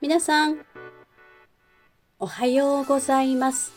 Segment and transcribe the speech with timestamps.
[0.00, 0.64] 皆さん、
[2.18, 3.72] おはようございます。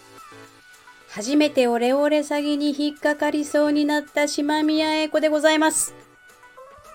[1.09, 5.93] 初めてオレオレ詐欺に引っかかりそうになった島宮英子でございます。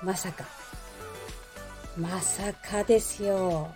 [0.02, 0.44] まさか。
[1.98, 3.68] まさかですよ。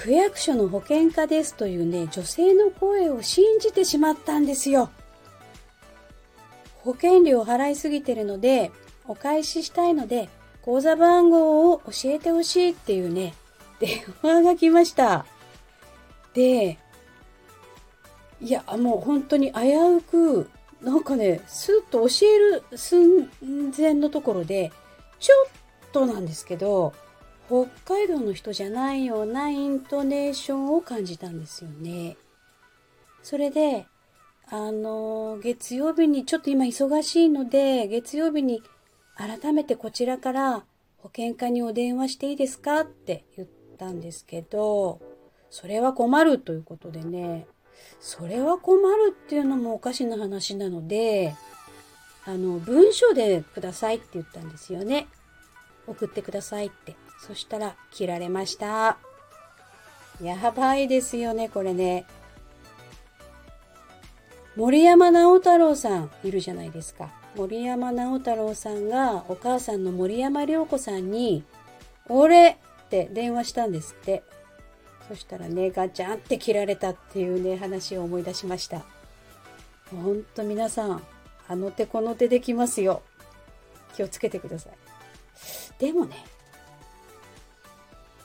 [0.00, 4.90] 区役所の保険課ですというね、女性の声を信じてしまったんですよ。
[6.88, 8.70] 保険料を払いすぎてるので、
[9.06, 10.30] お返ししたいので、
[10.62, 13.34] 口座番号を教えてほしいっていうね、
[13.78, 15.26] 電話が来ました。
[16.32, 16.78] で、
[18.40, 20.50] いや、もう本当に危うく、
[20.80, 23.28] なんかね、スッと教える寸
[23.76, 24.72] 前のところで、
[25.18, 26.94] ちょっとなんですけど、
[27.48, 32.16] 北海道の人じゃないようなイントネーションを感じたんですよね。
[33.22, 33.86] それで、
[34.50, 38.62] あの、月曜日に、ちょっと今忙しいので、月曜日に
[39.14, 40.64] 改めてこちらから
[40.96, 45.00] 保険課にお電話していいですかって言ったんですけど、
[45.50, 47.46] それは困るということでね、
[48.00, 51.34] それは困るっていうのもおかしな話なので、
[52.24, 55.08] あの、文章でくださいって言ったんですよね。
[55.86, 56.96] 送ってくださいって。
[57.26, 58.98] そしたら切られました。
[60.22, 62.06] やばいですよね、これね。
[64.58, 67.12] 森山直太朗さんいるじゃないですか。
[67.36, 71.44] 森山直太朗さんがお母さんの森山良子さんに、
[72.08, 72.56] 俺っ
[72.90, 74.24] て電話したんですって。
[75.06, 78.82] そしたらね、ガチャンって切られたっていうね、話を思い出しました。
[79.92, 81.02] ほんと皆さん、
[81.46, 83.02] あの手この手できますよ。
[83.94, 84.72] 気をつけてください。
[85.78, 86.16] でもね、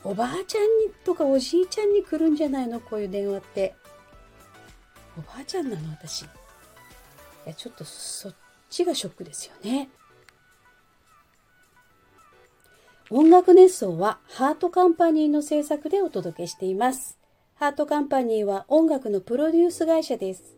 [0.02, 2.80] おばあちゃんにとかおじいちゃんに来るんじゃないの？
[2.80, 3.76] こういう電話って。
[5.16, 6.22] おばあちゃんなの私。
[6.22, 6.26] い
[7.46, 8.34] や、ちょっとそっ
[8.70, 9.88] ちがショックですよね。
[13.10, 17.18] 音楽熱奏はハートカンパニーの制作でお届けしています。
[17.54, 20.56] ハートカンパニーは音楽のプロデュース会社です。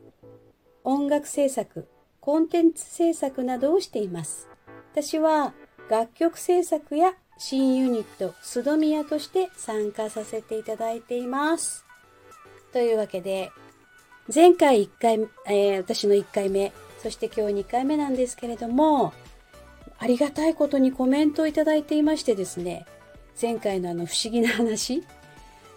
[0.85, 1.89] 音楽制作、
[2.21, 4.49] コンテンツ制作などをしています。
[4.93, 5.53] 私は
[5.91, 11.85] 楽曲制作や新ユニット、スドミヤとして参加させていただいています。
[12.73, 13.51] というわけで、
[14.33, 16.73] 前回1回、えー、私の1回目、
[17.03, 19.13] そして今日2回目なんですけれども、
[19.99, 22.87] ありがたいことにコメントをいただいていましてですね、
[23.41, 25.05] 前回のあの不思議な話、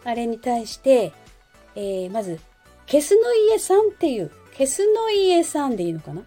[0.04, 1.12] あれに対して、
[1.76, 2.40] えー、まず、
[2.86, 6.24] ケスの家さんっていう、ケスの家さんでいいのかな？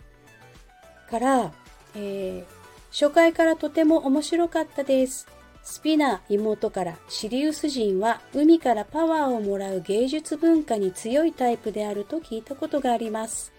[1.11, 1.53] から、
[1.95, 2.45] えー、
[2.93, 5.27] 初回からとても面白かったです。
[5.63, 13.53] スピナー妹からシリウス人は海からパワーをもらう芸術文化に強いタイプであると聞いたことがあります。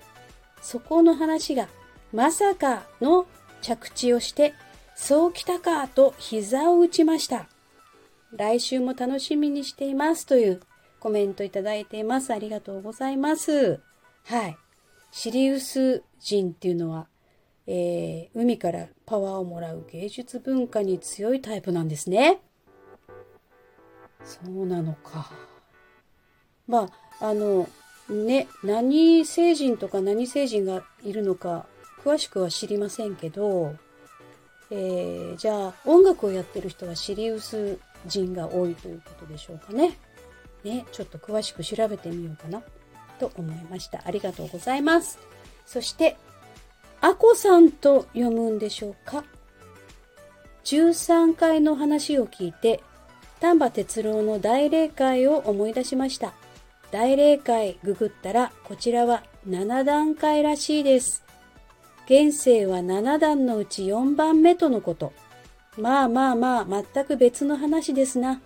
[0.62, 1.68] そこの話が
[2.12, 3.26] まさかの
[3.62, 4.54] 着地をして
[4.96, 7.48] そうきたかと膝を打ちました。
[8.36, 10.62] 来週も楽しみにしていますという
[11.00, 12.34] コメントいただいています。
[12.34, 13.80] ありがとうございます。
[14.26, 14.58] はい。
[15.12, 17.08] シリウス人っていうのは
[17.68, 22.42] えー、海からパワーをもらう芸術文化に強いタイプなんですね。
[24.24, 25.32] そうなのか。
[26.68, 27.70] まあ、あの、
[28.10, 31.66] ね、何星人とか何星人がいるのか
[32.04, 33.76] 詳しくは知りませんけど、
[34.70, 39.98] えー、じゃあ音楽をやってる人はシリウス人が多いということでしょうかね。
[40.64, 42.62] ね、ちょっと詳しく調べてみようかな
[43.20, 44.02] と思いました。
[44.06, 45.20] ありがとうございます。
[45.66, 46.18] そして、
[47.06, 49.26] あこさんと読むんでしょうか
[50.64, 52.82] ？13回の話を聞いて、
[53.42, 56.32] 丹波哲郎の大霊会を思い出しました。
[56.92, 61.26] 大霊会ググったら、こちらは7段階らしいです。
[62.06, 65.12] 現世は7段のうち4番目とのこと。
[65.78, 68.40] まあまあまあ、全く別の話ですな。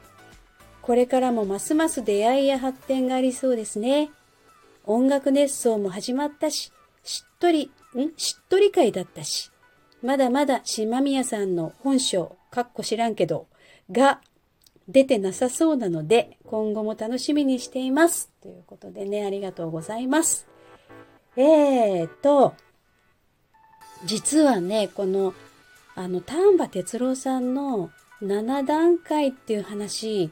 [0.82, 4.10] これからもますます出会いや発展がありそうですね。
[4.84, 6.72] 音楽熱奏も始まったし、
[7.04, 7.70] しっとり
[8.06, 8.14] ん？
[8.18, 9.52] しっとり会だったし、
[10.02, 13.48] まだまだ島宮さんの本性、かっこ知らんけど、
[13.92, 14.22] が
[14.88, 18.32] 出てなさそうなので、今後も楽しみにしています。
[18.42, 20.48] ということでね、ありがとうございます。
[21.36, 22.56] えーと、
[24.06, 25.34] 実はね、この、
[25.96, 27.90] あの、丹波哲郎さんの
[28.22, 30.32] 7段階っていう話、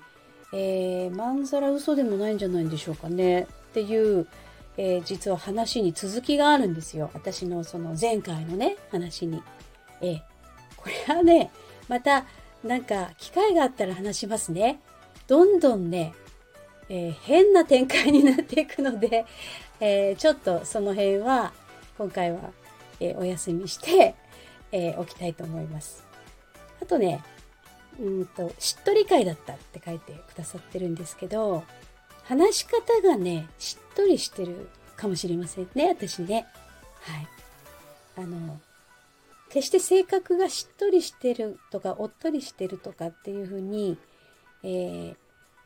[0.54, 3.42] えー、まんざら嘘でもないんじゃないんでしょうかね。
[3.42, 4.28] っていう、
[4.78, 7.10] えー、実は話に続きがあるんですよ。
[7.14, 9.42] 私のその前回のね、話に。
[10.02, 10.22] えー、
[10.76, 11.52] これはね、
[11.88, 12.26] また、
[12.64, 14.80] なんか、機会があったら話しますね。
[15.28, 16.14] どんどんね、
[16.90, 19.26] えー、変な展開になっていくので、
[19.80, 21.54] え、ちょっとその辺は、
[21.98, 22.52] 今回は
[23.00, 24.16] え、お休みして、
[24.72, 26.06] え、おきたいと思います。
[26.82, 27.24] あとね、
[28.00, 31.64] うんと、しっとり会だったって書いてくださってるんですけど、
[32.26, 36.48] 話し方がね、しっとりしてるかもしれませんね、私ね。
[37.02, 37.28] はい。
[38.18, 38.60] あの、
[39.50, 43.98] 決して性格がしっとりしてるとか、おっとりしてるとかっていうふうに、
[44.64, 45.16] えー、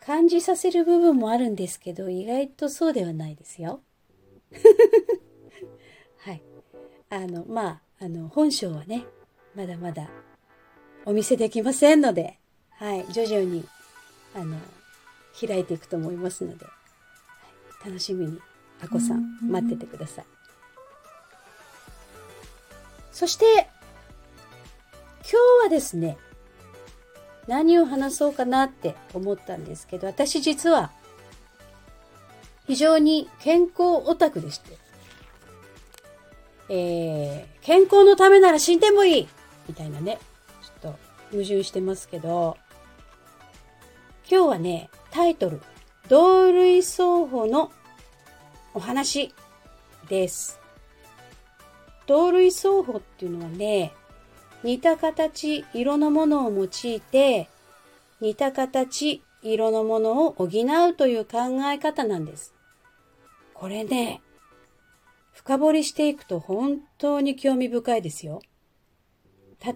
[0.06, 3.82] 感じさせる部分もあるんですけど、意外とそうではないですよ。
[6.20, 6.42] はい。
[7.10, 9.06] あの、まあ、あの、本性はね、
[9.56, 10.10] まだまだ
[11.06, 12.38] お見せできませんので、
[12.72, 13.66] はい、徐々に、
[14.36, 14.58] あの、
[15.48, 16.72] 開いていくと思いますので、は
[17.86, 18.40] い、楽しみに、
[18.82, 20.26] あこさん、待っててください。
[23.12, 23.70] そして、
[25.22, 25.32] 今
[25.62, 26.18] 日はですね、
[27.48, 30.92] 何を話そうかなって思ったんですけど、私実は
[32.68, 34.78] 非常に健康オタクでして、
[36.70, 39.28] えー、健康のためなら死んでもいい
[39.68, 40.20] みたいなね、
[40.62, 41.00] ちょっと
[41.32, 42.58] 矛盾してますけど、
[44.32, 45.60] 今日はね、タイトル、
[46.08, 47.72] 同類相補の
[48.76, 49.34] お話
[50.08, 50.60] です。
[52.06, 53.92] 同類相補っていうのはね、
[54.64, 57.50] 似た形、色のものを用いて、
[58.22, 61.38] 似た形、色のものを補うという考
[61.74, 62.54] え方なんです。
[63.56, 64.22] これね、
[65.34, 68.44] 深掘りしていくと本当に興味深いですよ。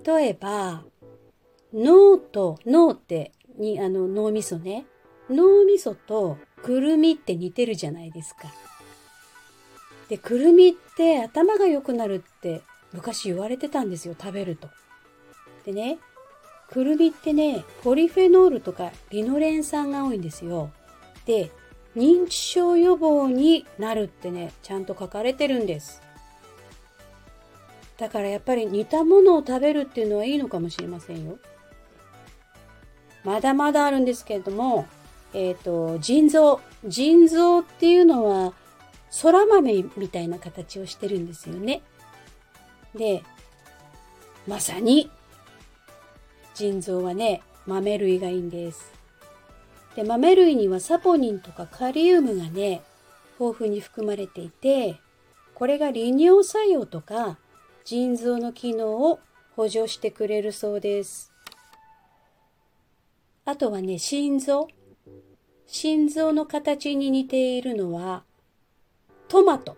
[0.05, 0.83] 例えば、
[1.73, 4.85] 脳と、脳ってに、あの、脳みそね。
[5.29, 8.53] 脳みそとくるみって似てるじゃないですか。
[10.09, 12.61] で、くるみって頭が良くなるって
[12.91, 14.69] 昔言われてたんですよ、食べると。
[15.65, 15.97] でね、
[16.69, 20.71] くるみってね、ポリフェノールとかリノレン酸が多いんですよ。
[21.25, 21.51] で、
[21.95, 26.01] 認知症予防になるってね、ちゃんと書かれてるんです。
[27.97, 31.37] だからやっぱり似たものを食べるっていうのはいいのかもしれませんよ。
[33.23, 34.87] まだまだあるんですけれども、
[35.33, 36.61] えっ、ー、と、腎臓。
[36.85, 38.53] 腎臓っていうのは、
[39.21, 41.81] 空豆みたいな形をしてるんですよね。
[42.95, 43.23] で、
[44.47, 45.09] まさに
[46.55, 48.91] 腎臓はね、豆類がいいんです。
[49.95, 52.81] で、豆類にはサポニンとかカリウムがね、
[53.39, 54.99] 豊富に含まれていて、
[55.53, 57.37] これが利尿作用とか
[57.85, 59.19] 腎臓の機能を
[59.55, 61.32] 補助してくれるそうです。
[63.45, 64.67] あとはね、心臓。
[65.67, 68.23] 心臓の形に似ているのは、
[69.27, 69.75] トマト。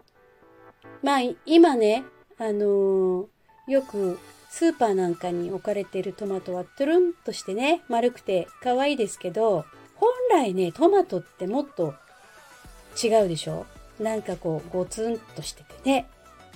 [1.02, 2.04] まあ、今ね、
[2.38, 3.28] あのー、
[3.68, 4.20] よく
[4.50, 9.66] スーパーなんかに置かれているトマトはトゥルンとしてね、丸くて可愛いですけど、
[9.96, 11.94] 本来ね、トマトってもっと
[13.02, 13.66] 違うでしょ？
[14.00, 16.08] なんかこう、ゴツンとしててね、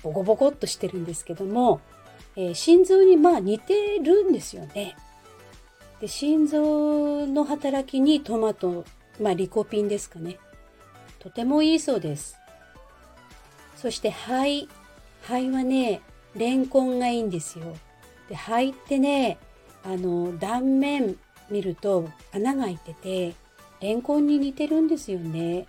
[0.04, 1.82] ボコボコっとしてるんですけども、
[2.36, 4.96] えー、心臓にまあ似てるんですよね。
[6.02, 8.86] で、心臓の働きにトマト、
[9.22, 10.40] まあリコピンですかね。
[11.20, 12.38] とてもいいそうです。
[13.76, 14.70] そして肺。
[15.22, 16.02] 肺はね、
[16.36, 17.76] レンコンがいいんですよ。
[18.30, 19.38] で、肺ってね、
[19.84, 21.18] あの、断面
[21.50, 23.36] 見ると穴が開いてて、
[23.82, 25.68] レンコンに似てるんですよね。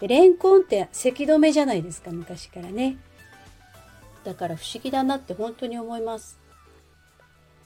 [0.00, 2.98] で、レンコンって咳止めじゃないですか、昔からね。
[4.24, 6.38] だから不思議だなって本当に思います。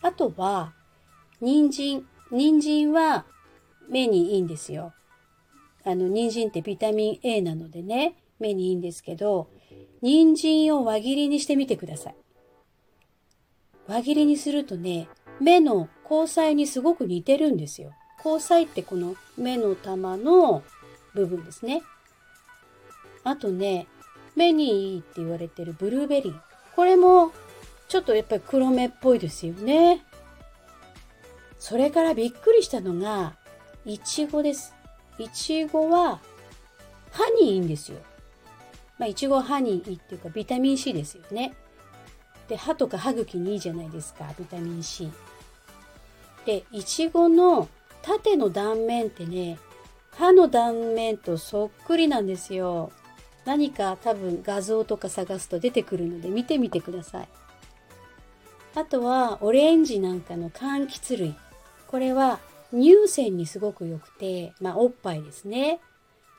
[0.01, 0.73] あとは、
[1.43, 2.07] 人参。
[2.31, 3.27] 人参は
[3.89, 4.95] 目にいいんですよ。
[5.85, 9.51] あの、人参ってビタミン A なのでね、目にいいんですけど、
[10.01, 12.17] 人参を輪切りにしてみてください。
[13.89, 15.09] 輪切りにするとね、
[15.41, 17.93] 目の交際にすごく似てるんですよ。
[18.25, 20.63] 交際ってこの目の玉の
[21.13, 21.83] 部分ですね。
[23.25, 23.89] あとね、
[24.37, 26.41] 目にいいって言われてるブルーベリー。
[26.77, 27.33] これも
[27.89, 30.05] ちょっとやっぱり黒目っぽいですよね。
[31.63, 33.37] それからびっくりしたのが、
[33.85, 34.75] いちごです。
[35.17, 36.19] いちごは
[37.13, 37.99] 歯にいいんですよ。
[38.99, 41.55] まあ、いちごは歯にいいっていうかビタミン C ですよね。
[42.49, 45.09] で、歯とか歯茎にいいじゃないですか、ビタミン C。
[46.45, 47.69] で、いちごの
[48.03, 49.57] 縦の断面ってね、
[50.11, 52.91] 歯の断面とそっくりなんですよ。
[53.45, 57.29] 何か多分画像とか探すと出てくるので見てみてください。
[58.75, 61.37] あとはオレンジなんかの柑橘類。
[61.93, 65.79] これは乳腺にすごく良くて、まあおっぱいですね。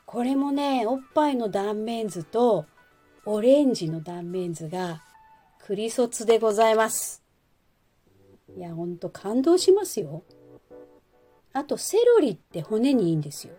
[0.04, 2.66] これもね、おっぱいの断面図と
[3.24, 5.00] オレンジの断面図が
[5.64, 7.22] クリソツでございます。
[8.58, 10.24] いや、ほんと感動しますよ。
[11.52, 13.54] あと、セロリって骨にいいんですよ。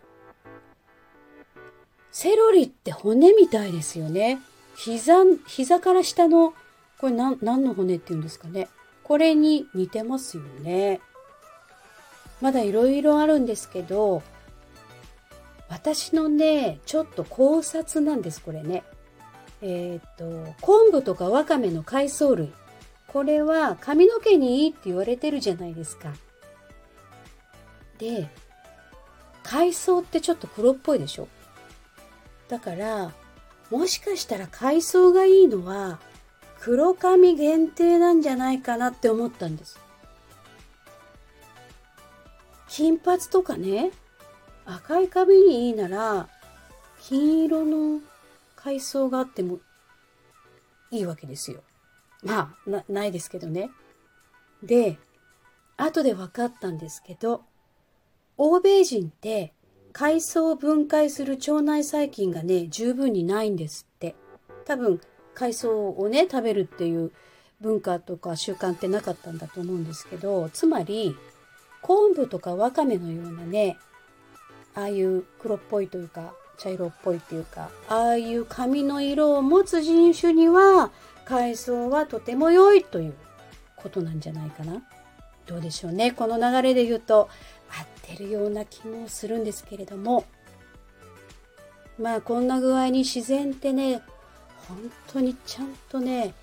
[2.11, 4.39] セロリって骨みたいですよね。
[4.75, 6.53] 膝、膝から下の
[6.99, 8.67] これ何の骨っていうんですかね。
[9.05, 10.99] これに似てますよね。
[12.45, 14.21] まだいろいろあるんですけど、
[15.67, 18.83] 私のね、ちょっと考察なんです、これね。
[19.63, 22.53] えっ、と、昆布とかわかめの海藻類。
[23.07, 26.13] これは髪の毛にいいって言われてるじゃないですか。
[27.97, 28.29] で、
[29.41, 31.27] 海藻ってちょっと黒っぽいでしょ
[32.47, 33.11] だから、
[33.71, 35.99] もしかしたら海藻がいいのは
[36.59, 39.84] 黒髪限定なんじゃないかなって思ったんです。
[42.75, 43.91] 金髪とかね、
[44.65, 46.27] 赤い髪にいいなら、
[47.01, 48.01] 金色の
[48.57, 49.59] 海藻があっても
[50.91, 51.63] いいわけですよ。
[52.21, 53.69] まあ、な、ないですけどね。
[54.61, 54.97] で、
[55.77, 57.43] 後で分かったんですけど、
[58.35, 59.53] 欧米人って
[59.93, 64.15] 海藻を分解する腸内細菌がね、十分にないんですって。
[64.65, 64.99] 多分、
[65.33, 67.13] 海藻をね、食べるっていう
[67.61, 71.15] 文化とか習慣ってなかったんだと思うんですけど、つまり、
[71.85, 73.77] 昆布とかわかめのようなね、
[74.73, 80.89] ああいう黒っぽいというか、茶色っぽいっていうか、ああいう髪の色を持つ人種には、
[81.25, 83.13] 海藻はとても良いという
[83.75, 84.81] ことなんじゃないかな。
[85.45, 86.11] どうでしょうね。
[86.11, 87.29] この流れで言うと、
[87.69, 90.25] 合ってるような気もするんですけれども、
[91.99, 94.01] まあこんな具合に自然ってね、
[94.67, 96.33] 本当にちゃんとね、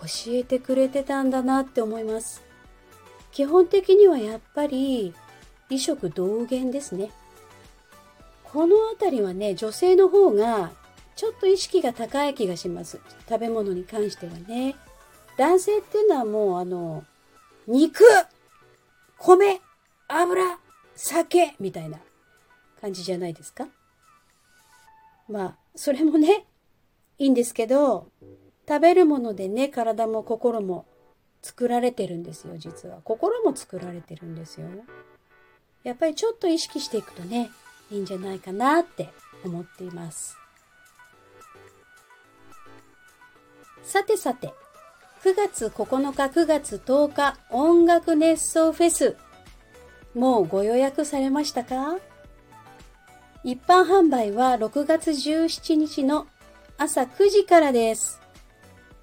[0.00, 2.45] 教えてくれてたんだなって思います。
[3.36, 5.12] 基本的にはやっぱり、
[5.68, 7.10] 異色同源ですね。
[8.42, 10.70] この辺りはね、女性の方が
[11.16, 12.98] ちょっと意識が高い気がします。
[13.28, 14.74] 食べ物に関してはね。
[15.36, 17.04] 男性っていうのはもうあの、
[17.66, 18.04] 肉
[19.18, 19.60] 米
[20.08, 20.58] 油
[20.94, 21.98] 酒みたいな
[22.80, 23.68] 感じじゃないですか
[25.28, 26.46] まあ、それもね、
[27.18, 28.08] いいんですけど、
[28.66, 30.86] 食べるものでね、体も心も
[31.46, 32.98] 作られてるんですよ、実は。
[33.04, 34.66] 心も作られてるんですよ。
[35.84, 37.50] やっぱりちょっと意識していくとね、
[37.92, 39.10] いいんじゃないかなって
[39.44, 40.36] 思っています。
[43.84, 44.52] さてさて、
[45.22, 49.16] 9月9日、9月10日、音楽熱奏フェス。
[50.14, 51.96] もうご予約されましたか？
[53.44, 56.26] 一般販売は6月17日の
[56.78, 58.20] 朝9時からです。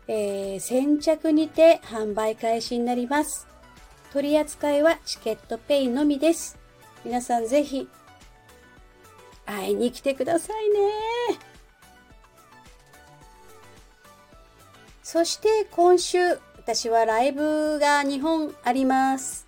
[0.07, 3.47] えー、先着にて販売開始になります。
[4.11, 6.57] 取り扱いはチケットペイのみです。
[7.05, 7.87] 皆さんぜひ
[9.45, 10.79] 会いに来てくださいね。
[15.01, 16.17] そして今週、
[16.57, 19.47] 私はライブが2本あります。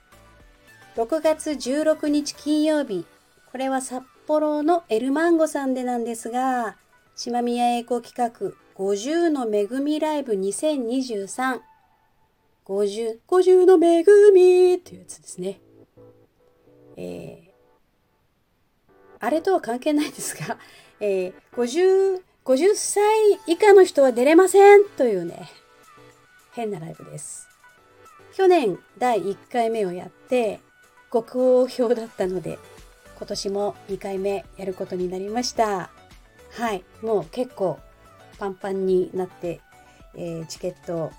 [0.96, 3.06] 6月16日金曜日、
[3.52, 6.76] これは札幌のエルマンゴさんでなんですが、
[7.16, 11.60] 島宮栄光企画50の恵みライブ2023。
[12.65, 14.03] 50、50の恵
[14.34, 15.60] みっていうやつですね。
[16.98, 17.46] えー
[19.25, 20.58] あれとは関係ないですが、
[21.00, 23.01] えー、50、50歳
[23.48, 25.50] 以下の人は出れませんというね、
[26.51, 27.48] 変なライブです。
[28.36, 30.60] 去年第1回目をやって、
[31.10, 32.60] ご好評だったので、
[33.17, 35.89] 今年も2回目やることになりました。
[36.51, 37.79] はい、もう結構
[38.38, 39.62] パンパンになって、
[40.15, 41.12] えー、チケット、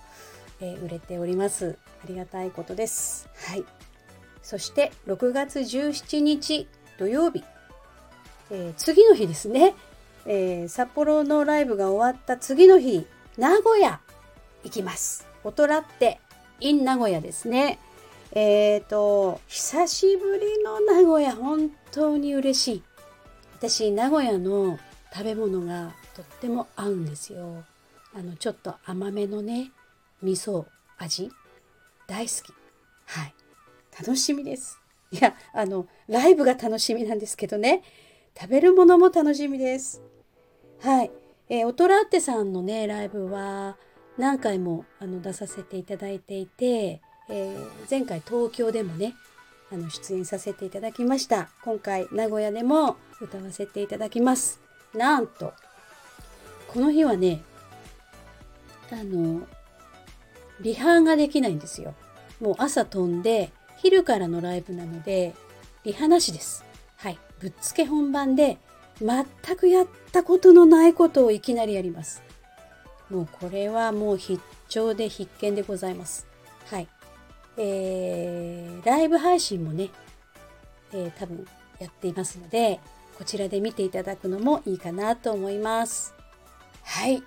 [0.61, 1.77] えー、売れております。
[2.05, 3.29] ありがたいことです。
[3.49, 3.65] はい。
[4.43, 6.69] そして6月17日
[6.99, 7.45] 土曜日、
[8.51, 9.75] えー、次の日ですね、
[10.25, 13.07] えー、札幌のライブが終わった次の日、
[13.37, 14.01] 名古屋
[14.65, 15.27] 行きます。
[15.43, 16.21] 大人って
[16.61, 17.79] in 名古屋ですね。
[18.33, 22.83] えっ、ー、と、久しぶりの名古屋、本当に嬉しい。
[23.59, 24.79] 私、名古屋の
[25.13, 27.63] 食べ物がとっても合うんですよ。
[28.15, 29.71] あの、ちょっと甘めのね、
[30.23, 30.65] 味噌
[30.97, 31.31] 味、
[32.07, 32.55] 大好き。
[33.05, 33.35] はい。
[34.01, 34.81] 楽しみです。
[35.11, 37.83] いや、あの、ライブが楽しみなんですけどね。
[38.39, 40.03] 食べるものも楽しみです。
[40.81, 41.11] はい。
[41.51, 43.77] えー、オトラッテさんのね、ライブは
[44.17, 49.15] 何回もあの出させていただいていて、えー、前回東京でもね、
[49.71, 51.51] あの出演させていただきました。
[51.63, 54.61] 今回名古屋でも歌わせていただきます。
[54.95, 55.53] なんと、
[56.69, 57.43] この日はね、
[58.91, 59.47] あの、
[60.61, 61.95] リハができないんですよ。
[62.41, 65.35] もう朝飛んで、昼からのライブなので、
[65.85, 66.65] リハなしです。
[66.97, 67.19] はい。
[67.41, 68.59] ぶっつけ本番で
[69.01, 69.25] 全
[69.57, 72.23] くやったことのないことをいきなりやります。
[73.11, 76.27] もうこれはもう必聴で必見でございます。
[76.67, 76.89] はい。
[77.59, 79.91] えー、ライブ配信もね、
[80.93, 81.47] えー、多分
[81.79, 82.81] やっていますので、
[83.17, 86.16] こちらで見ていただくのもいいかなと思います。
[86.87, 87.23] はい。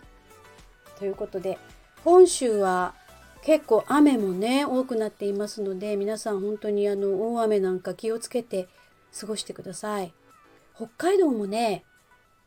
[0.97, 1.59] ということで、
[2.03, 2.95] 本州は
[3.43, 8.67] 結構雨もね、多くなっていますので、皆さん本当にあの、大雨なんか気をつけて
[9.17, 10.13] 過ごしてください。
[10.75, 11.83] 北海道もね、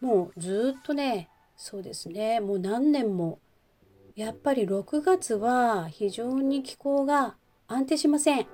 [0.00, 3.38] もうずっとね、そうですね、もう何年も、
[4.16, 7.37] やっぱり6月は非常に気候が
[7.69, 8.47] 安定しません。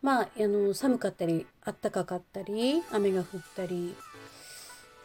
[0.00, 3.94] まあ、あの、寒かったり、暖かかったり、雨が降ったり、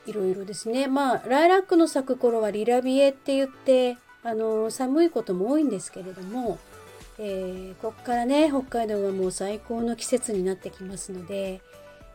[0.08, 0.88] いろいろですね。
[0.88, 6.58] まあ、ライラックの咲く頃はリラビエって言って、あの、寒いことも多いんですけれども、
[7.20, 11.62] えー、こっからね、北海道はもう最高の季節になってきますので、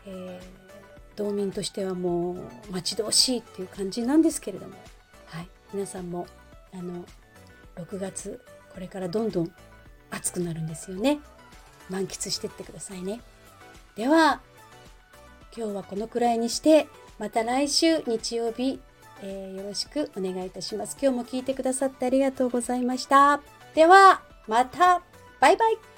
[0.07, 2.33] えー、道民としてはも
[2.69, 4.75] う待ち遠しいっていう感じなんですけれども、
[5.27, 6.27] はい、皆さんも、
[6.73, 7.05] あの、
[7.77, 8.41] 6月、
[8.73, 9.53] これからどんどん
[10.11, 11.21] 暑くなるんですよね。
[11.91, 13.21] 満喫してってくださいね。
[13.97, 14.41] では、
[15.55, 16.89] 今日はこのくらいにして、
[17.23, 18.81] また来週日曜日、
[19.23, 20.97] えー、よろしくお願いいたします。
[21.01, 23.41] 今日も聞いてくださってありがとうございました。
[23.77, 25.03] では、また
[25.39, 25.92] バイバイ